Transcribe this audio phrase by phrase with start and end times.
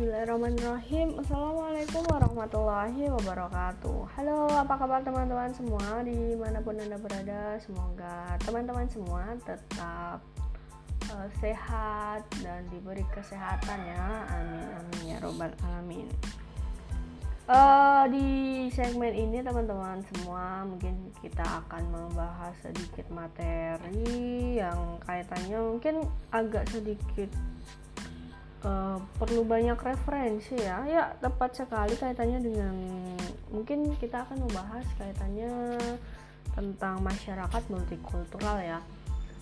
[0.00, 1.20] Bismillahirrahmanirrahim.
[1.20, 4.08] Assalamualaikum warahmatullahi wabarakatuh.
[4.16, 6.00] Halo apa kabar teman-teman semua?
[6.00, 10.24] Di mana pun anda berada Semoga teman-teman semua tetap
[11.04, 14.24] uh, sehat Dan diberi kesehatan ya.
[14.40, 16.08] Amin amin ya robbal alamin.
[17.44, 18.28] Uh, Di
[18.72, 27.28] segmen ini teman-teman semua Mungkin kita akan membahas sedikit materi Yang kaitannya mungkin agak sedikit
[28.64, 30.84] uh, perlu banyak referensi ya.
[30.86, 32.74] Ya tepat sekali kaitannya dengan
[33.50, 35.78] mungkin kita akan membahas kaitannya
[36.54, 38.78] tentang masyarakat multikultural ya.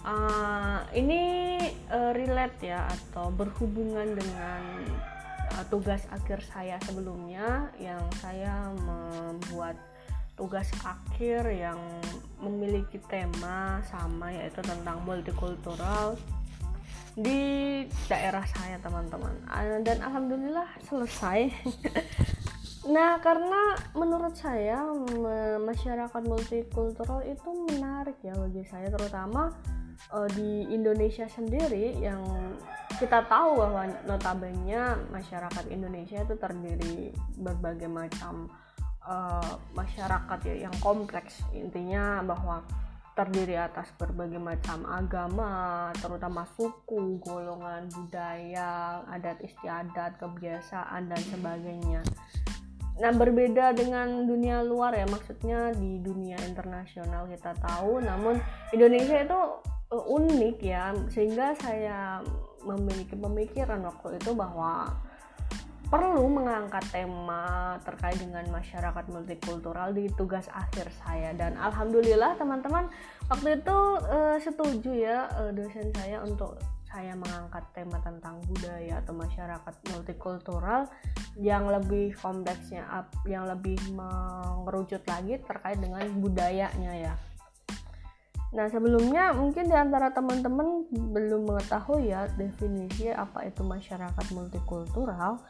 [0.06, 1.58] Uh, ini
[1.90, 4.62] uh, relate ya atau berhubungan dengan
[5.58, 9.74] uh, tugas akhir saya sebelumnya yang saya membuat
[10.38, 11.76] tugas akhir yang
[12.38, 16.14] memiliki tema sama yaitu tentang multikultural
[17.18, 19.34] di daerah saya teman-teman.
[19.50, 21.50] Ah, dan alhamdulillah selesai.
[22.88, 24.80] Nah karena menurut saya
[25.60, 29.52] masyarakat multikultural itu menarik ya bagi saya terutama
[30.08, 32.24] uh, di Indonesia sendiri yang
[32.96, 38.48] kita tahu bahwa notabene masyarakat Indonesia itu terdiri berbagai macam
[39.04, 41.44] uh, masyarakat ya yang kompleks.
[41.52, 42.64] Intinya bahwa
[43.18, 52.06] terdiri atas berbagai macam agama, terutama suku, golongan, budaya, adat istiadat, kebiasaan dan sebagainya.
[53.02, 58.38] Nah, berbeda dengan dunia luar ya, maksudnya di dunia internasional kita tahu, namun
[58.70, 59.40] Indonesia itu
[59.90, 62.22] uh, unik ya, sehingga saya
[62.62, 64.94] memiliki pemikiran waktu itu bahwa
[65.88, 72.92] perlu mengangkat tema terkait dengan masyarakat multikultural di tugas akhir saya dan alhamdulillah teman-teman
[73.32, 79.12] waktu itu uh, setuju ya uh, dosen saya untuk saya mengangkat tema tentang budaya atau
[79.16, 80.88] masyarakat multikultural
[81.40, 82.84] yang lebih kompleksnya
[83.24, 87.14] yang lebih mengerucut lagi terkait dengan budayanya ya
[88.48, 95.44] Nah sebelumnya mungkin di antara teman-teman belum mengetahui ya definisi apa itu masyarakat multikultural.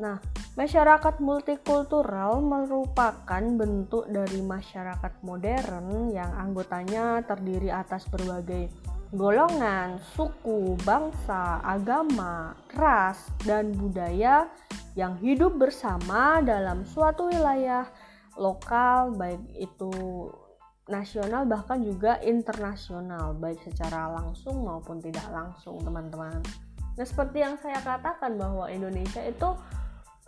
[0.00, 0.16] Nah,
[0.56, 8.72] masyarakat multikultural merupakan bentuk dari masyarakat modern yang anggotanya terdiri atas berbagai
[9.12, 14.48] golongan, suku, bangsa, agama, ras, dan budaya
[14.96, 17.84] yang hidup bersama dalam suatu wilayah
[18.40, 19.92] lokal, baik itu
[20.88, 26.40] nasional bahkan juga internasional, baik secara langsung maupun tidak langsung, teman-teman.
[26.96, 29.52] Nah, seperti yang saya katakan bahwa Indonesia itu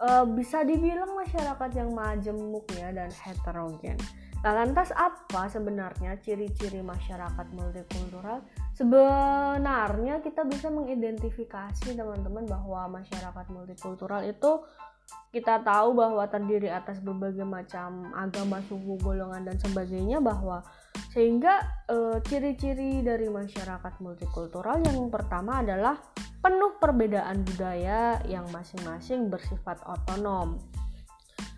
[0.04, 3.96] uh, bisa dibilang masyarakat yang majemuk ya dan heterogen.
[4.44, 8.44] Nah, lantas apa sebenarnya ciri-ciri masyarakat multikultural?
[8.76, 14.60] Sebenarnya kita bisa mengidentifikasi teman-teman bahwa masyarakat multikultural itu
[15.32, 20.60] kita tahu bahwa terdiri atas berbagai macam agama, suku, golongan dan sebagainya bahwa
[21.12, 21.64] sehingga
[22.28, 25.96] ciri ciri-ciri dari masyarakat multikultural yang pertama adalah
[26.44, 30.60] penuh perbedaan budaya yang masing-masing bersifat otonom.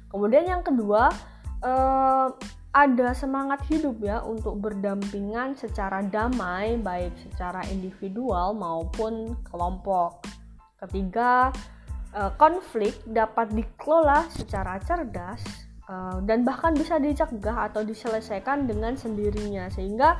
[0.07, 1.11] Kemudian yang kedua,
[1.59, 2.29] eh,
[2.71, 10.23] ada semangat hidup ya untuk berdampingan secara damai baik secara individual maupun kelompok.
[10.79, 11.51] Ketiga,
[12.15, 15.43] eh, konflik dapat dikelola secara cerdas
[15.91, 20.15] eh, dan bahkan bisa dicegah atau diselesaikan dengan sendirinya sehingga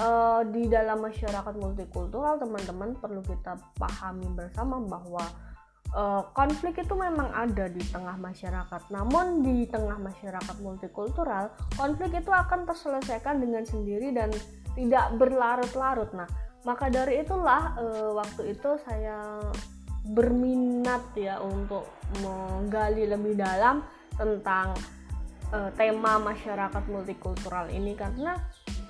[0.00, 5.24] uh, di dalam masyarakat multikultural teman-teman perlu kita pahami bersama bahwa
[5.96, 8.82] uh, konflik itu memang ada di tengah masyarakat.
[8.92, 14.32] Namun di tengah masyarakat multikultural konflik itu akan terselesaikan dengan sendiri dan
[14.76, 16.12] tidak berlarut-larut.
[16.12, 16.28] Nah
[16.66, 19.38] maka dari itulah uh, waktu itu saya
[20.06, 21.86] berminat ya untuk
[22.22, 23.82] menggali lebih dalam
[24.14, 24.70] tentang
[25.50, 27.94] uh, tema masyarakat multikultural ini.
[27.94, 28.34] Karena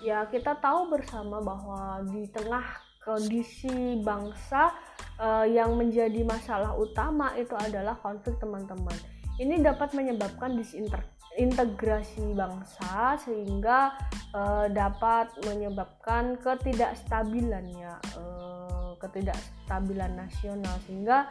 [0.06, 2.62] ya kita tahu bersama bahwa di tengah
[3.02, 4.70] kondisi bangsa
[5.18, 8.94] uh, yang menjadi masalah utama itu adalah konflik teman-teman.
[9.36, 13.98] Ini dapat menyebabkan disintegrasi bangsa sehingga
[14.30, 21.28] uh, dapat menyebabkan ketidakstabilannya uh, ketidakstabilan nasional sehingga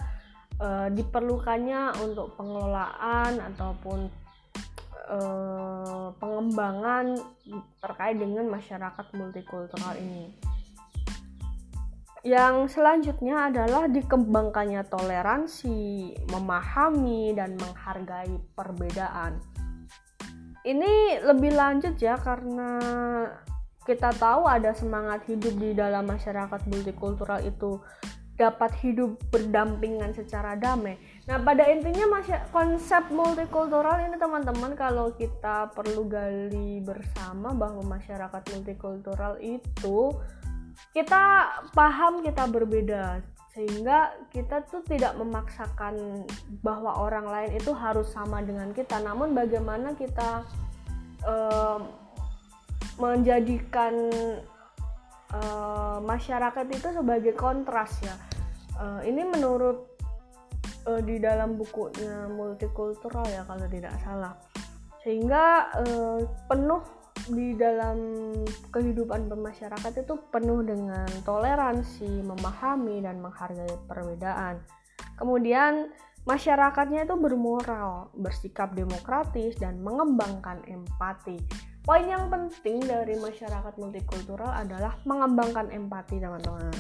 [0.62, 4.08] uh, diperlukannya untuk pengelolaan ataupun
[5.10, 5.75] uh,
[6.26, 7.22] pengembangan
[7.78, 10.34] terkait dengan masyarakat multikultural ini.
[12.26, 19.38] Yang selanjutnya adalah dikembangkannya toleransi, memahami dan menghargai perbedaan.
[20.66, 22.82] Ini lebih lanjut ya karena
[23.86, 27.78] kita tahu ada semangat hidup di dalam masyarakat multikultural itu
[28.34, 30.98] dapat hidup berdampingan secara damai.
[31.26, 38.42] Nah, pada intinya masih konsep multikultural ini teman-teman kalau kita perlu gali bersama bahwa masyarakat
[38.54, 40.14] multikultural itu
[40.94, 43.26] kita paham kita berbeda
[43.58, 46.28] sehingga kita tuh tidak memaksakan
[46.62, 49.00] bahwa orang lain itu harus sama dengan kita.
[49.00, 50.44] Namun bagaimana kita
[51.24, 51.90] um,
[53.00, 54.12] menjadikan
[55.32, 58.16] uh, masyarakat itu sebagai kontras ya.
[58.76, 59.95] Uh, ini menurut
[60.86, 64.34] uh, di dalam bukunya multikultural ya kalau tidak salah
[65.06, 66.82] sehingga uh, penuh
[67.30, 67.98] di dalam
[68.70, 74.62] kehidupan bermasyarakat itu penuh dengan toleransi, memahami dan menghargai perbedaan.
[75.18, 75.90] Kemudian
[76.30, 81.42] masyarakatnya itu bermoral, bersikap demokratis dan mengembangkan empati.
[81.86, 86.74] Poin yang penting dari masyarakat multikultural adalah mengembangkan empati, teman-teman.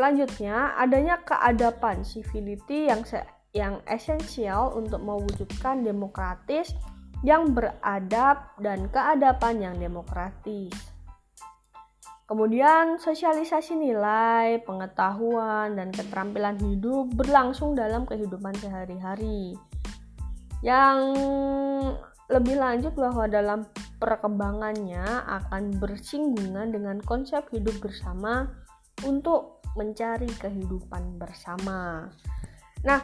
[0.00, 3.04] Selanjutnya, adanya keadapan civility yang
[3.52, 6.72] yang esensial untuk mewujudkan demokratis
[7.20, 10.72] yang beradab dan keadapan yang demokratis.
[12.24, 19.52] Kemudian, sosialisasi nilai, pengetahuan, dan keterampilan hidup berlangsung dalam kehidupan sehari-hari.
[20.64, 20.96] Yang
[22.32, 23.68] lebih lanjut bahwa dalam
[24.00, 28.48] perkembangannya akan bersinggungan dengan konsep hidup bersama
[29.04, 32.08] untuk mencari kehidupan bersama.
[32.82, 33.00] Nah,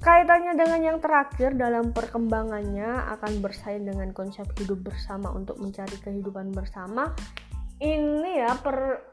[0.00, 6.52] kaitannya dengan yang terakhir dalam perkembangannya akan bersaing dengan konsep hidup bersama untuk mencari kehidupan
[6.52, 7.12] bersama.
[7.76, 9.04] Ini ya per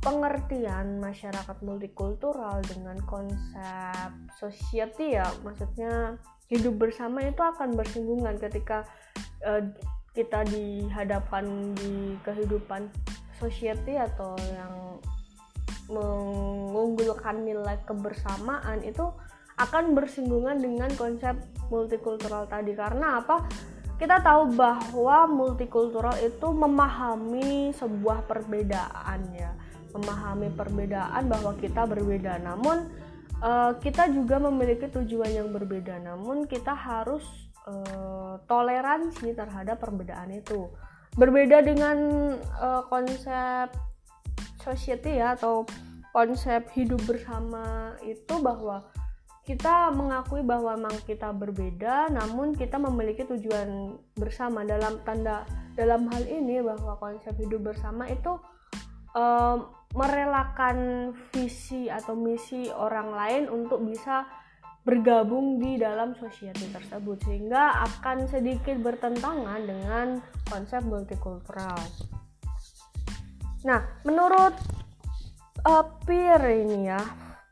[0.00, 4.10] pengertian masyarakat multikultural dengan konsep
[4.40, 6.16] society ya maksudnya
[6.48, 8.88] hidup bersama itu akan bersinggungan ketika
[9.44, 9.60] uh,
[10.16, 12.88] kita dihadapkan di kehidupan
[13.36, 14.98] society atau yang
[15.90, 19.10] mengunggulkan nilai kebersamaan itu
[19.60, 21.36] akan bersinggungan dengan konsep
[21.68, 23.44] multikultural tadi karena apa?
[24.00, 29.52] Kita tahu bahwa multikultural itu memahami sebuah perbedaan ya,
[29.92, 32.40] memahami perbedaan bahwa kita berbeda.
[32.40, 32.88] Namun
[33.44, 36.00] uh, kita juga memiliki tujuan yang berbeda.
[36.00, 37.20] Namun kita harus
[37.68, 40.72] uh, toleransi terhadap perbedaan itu.
[41.20, 41.98] Berbeda dengan
[42.56, 43.89] uh, konsep
[44.60, 45.64] society ya atau
[46.14, 48.86] konsep hidup bersama itu bahwa
[49.48, 55.42] kita mengakui bahwa memang kita berbeda namun kita memiliki tujuan bersama dalam tanda
[55.74, 58.36] dalam hal ini bahwa konsep hidup bersama itu
[59.16, 64.22] um, merelakan visi atau misi orang lain untuk bisa
[64.80, 70.06] bergabung di dalam society tersebut sehingga akan sedikit bertentangan dengan
[70.48, 71.76] konsep multikultural.
[73.64, 74.56] Nah, menurut
[75.68, 77.00] uh, peer ini ya,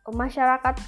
[0.08, 0.81] masyarakat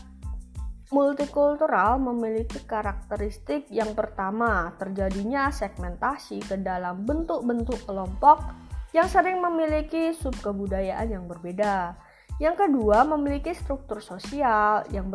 [0.90, 8.42] multikultural memiliki karakteristik yang pertama, terjadinya segmentasi ke dalam bentuk-bentuk kelompok
[8.90, 11.94] yang sering memiliki subkebudayaan yang berbeda.
[12.40, 15.12] Yang kedua, memiliki struktur sosial yang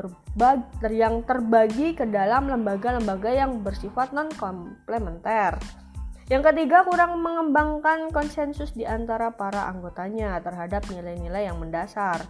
[0.94, 5.85] yang terbagi ke dalam lembaga-lembaga yang bersifat non-komplementer.
[6.25, 12.25] Yang ketiga, kurang mengembangkan konsensus di antara para anggotanya terhadap nilai-nilai yang mendasar.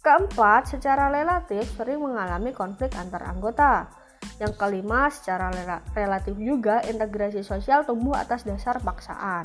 [0.00, 3.92] Keempat, secara relatif sering mengalami konflik antar anggota.
[4.40, 5.52] Yang kelima, secara
[5.92, 9.44] relatif juga integrasi sosial tumbuh atas dasar paksaan.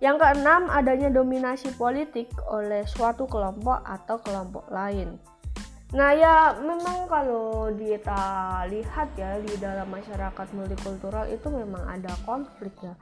[0.00, 5.20] Yang keenam, adanya dominasi politik oleh suatu kelompok atau kelompok lain.
[5.92, 8.24] Nah ya memang kalau kita
[8.72, 12.96] lihat ya di dalam masyarakat multikultural itu memang ada konflik ya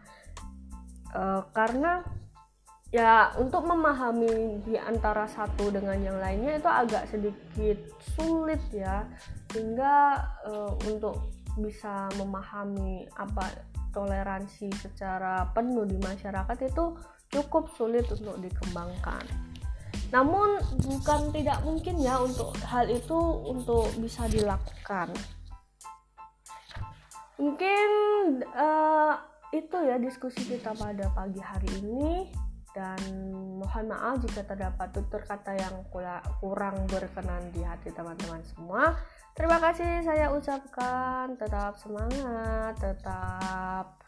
[1.14, 1.22] e,
[1.54, 2.02] karena
[2.90, 7.78] ya untuk memahami di antara satu dengan yang lainnya itu agak sedikit
[8.18, 9.06] sulit ya
[9.54, 10.52] sehingga e,
[10.90, 11.30] untuk
[11.62, 13.46] bisa memahami apa
[13.94, 16.94] toleransi secara penuh di masyarakat itu
[17.30, 19.49] cukup sulit untuk dikembangkan.
[20.10, 25.14] Namun bukan tidak mungkin ya untuk hal itu untuk bisa dilakukan.
[27.38, 27.88] Mungkin
[28.52, 29.14] uh,
[29.54, 32.30] itu ya diskusi kita pada pagi hari ini
[32.70, 32.98] dan
[33.58, 35.82] mohon maaf jika terdapat tutur kata yang
[36.38, 38.94] kurang berkenan di hati teman-teman semua.
[39.34, 43.98] Terima kasih saya ucapkan tetap semangat, tetap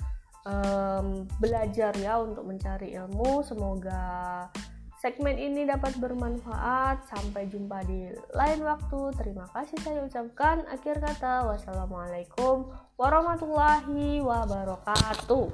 [0.46, 3.42] um, belajar ya untuk mencari ilmu.
[3.42, 4.46] Semoga
[5.02, 7.10] segmen ini dapat bermanfaat.
[7.10, 9.10] Sampai jumpa di lain waktu.
[9.18, 10.62] Terima kasih saya ucapkan.
[10.70, 15.50] Akhir kata, wassalamualaikum warahmatullahi wabarakatuh.